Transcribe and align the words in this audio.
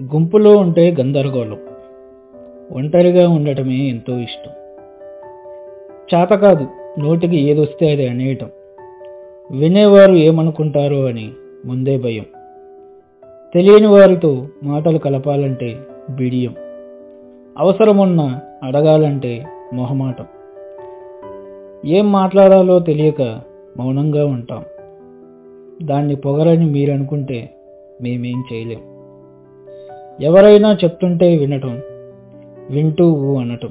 గుంపులో 0.00 0.56
ఉంటే 0.56 0.96
గందరగోళం. 1.00 1.58
ఒంటరిగా 2.72 3.28
ఉండటమే 3.28 3.74
ఎంతో 3.74 4.18
ఇష్టం. 4.18 4.50
చేత 6.14 6.28
కాదు 6.28 6.66
నోటికి 6.98 7.36
ఏదొస్తే 7.36 7.92
అది 7.92 8.08
అనేయటం. 8.08 8.50
వినేవారు 9.50 10.14
ఏమనుకుంటారో 10.14 11.04
అని 11.04 11.30
ముందే 11.64 11.98
భయం. 11.98 12.24
తెలియని 13.54 13.86
వారితో 13.86 14.46
మాటలు 14.62 14.98
కలపాలంటే 14.98 15.78
బిడియం. 16.10 16.54
అవసరమున్న 17.58 18.40
అడగాలంటే 18.62 19.46
మొహమాటం. 19.74 20.24
ఏం 21.86 22.12
మాట్లాడాలో 22.12 22.78
తెలియక 22.78 23.22
మౌనంగా 23.76 24.26
ఉంటాం. 24.26 24.64
దాన్ని 25.82 26.16
పొగరని 26.16 26.66
మీరు 26.70 26.92
అనుకుంటే 26.92 27.54
మేమేం 28.02 28.44
చేయలేం. 28.52 28.93
ఎవరైనా 30.20 30.72
చెప్తుంటే 30.84 31.36
వినటం 31.36 31.80
వింటూ 32.70 33.36
అనటం. 33.36 33.68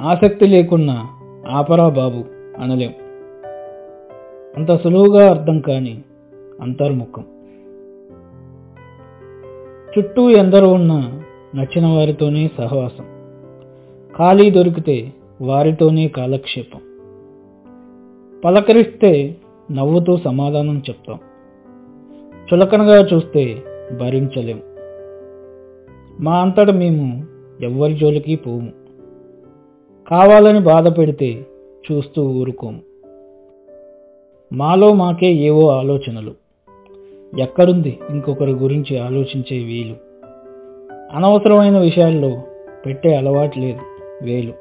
ఆసక్తి 0.00 0.48
లేకున్నా 0.48 1.08
ఆపరా 1.48 1.88
బాబు 1.88 2.24
అనలేం. 2.62 2.94
అంత 4.56 4.82
సులువుగా 4.82 5.28
అర్థం 5.30 5.60
కాని 5.60 6.02
అంతర్ముఖం. 6.60 7.24
చుట్టూ 9.98 10.30
ఎందరో 10.30 10.72
ఉన్నా 10.72 11.22
నచ్చిన 11.54 11.86
వారితోనే 11.86 12.50
సహవాసం. 12.58 13.04
ఖాళీ 14.16 14.50
దొరికితే 14.50 15.12
వారితోనే 15.40 16.08
కాలక్షేపం. 16.08 16.80
పలకరిస్తే 18.44 19.36
నవ్వుతూ 19.72 20.16
సమాధానం 20.16 20.78
చెప్తాం. 20.78 21.18
చులకనగా 22.54 23.00
చూస్తే 23.00 23.62
భరించలేం. 24.00 24.60
మా 26.20 26.40
అంతట 26.40 26.70
మేము 26.70 27.26
ఎవ్వరి 27.62 27.94
జోలికి 27.94 28.36
పోము. 28.36 28.72
కావాలని 30.08 30.60
బాధ 30.60 30.98
పెడితే 30.98 31.46
చూస్తూ 31.92 32.22
ఊరుకోము. 32.22 32.80
మాలో 34.52 34.92
మాకే 34.92 35.26
ఏవో 35.26 35.70
ఆలోచనలు. 35.70 36.34
ఎక్కడుంది 37.40 37.98
ఇంకొకరి 38.10 38.50
గురించి 38.50 38.98
ఆలోచించే 38.98 39.58
వీలు. 39.64 39.94
అనవసరమైన 41.12 41.78
విషయాల్లో 41.78 42.42
పెట్టే 42.86 43.14
అలవాటు 43.14 43.58
లేదు 43.58 43.80
వేలు. 44.22 44.52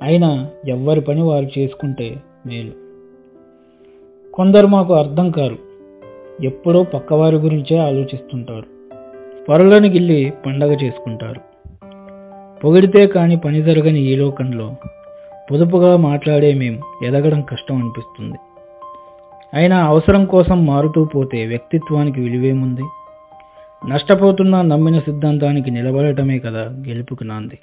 అయినా 0.00 0.50
ఎవ్వరి 0.68 1.00
పని 1.00 1.22
వారు 1.22 1.58
చేసుకుంటే 1.58 2.16
మేలు. 2.46 2.72
కొందరు 4.32 4.66
మాకు 4.66 4.94
అర్థం 4.94 5.30
కారు. 5.30 5.56
ఎప్పుడో 6.44 6.82
పక్కవారి 6.82 7.36
గురించే 7.36 7.78
ఆలోచిస్తుంటారు. 7.78 8.74
పరులను 9.48 9.88
గిల్లి 9.88 10.32
పండగ 10.46 10.72
చేసుకుంటారు. 10.72 11.40
పొగిడితే 12.60 13.06
కాని 13.06 13.36
పని 13.36 13.62
జరగని 13.62 14.00
ఈ 14.00 14.16
లోకంలో 14.16 14.74
పొదుపుగా 15.50 15.96
మాట్లాడే 15.96 16.54
మేం 16.54 16.80
ఎదగడం 17.04 17.40
కష్టం 17.40 17.76
అనిపిస్తుంది. 17.76 18.38
అయినా 19.54 19.84
అవసరం 19.86 20.24
కోసం 20.24 20.66
మారుతూ 20.66 21.04
పోతే 21.04 21.46
వ్యక్తిత్వానికి 21.46 22.20
విలువేముంది? 22.20 22.82
నష్టపోతున్నా 23.88 24.62
నమ్మిన 24.62 24.98
సిద్ధాంతానికి 24.98 25.70
నిలబడటమే 25.70 26.38
కదా 26.38 26.60
గెలుపుకు 26.60 27.24
నాంది. 27.24 27.58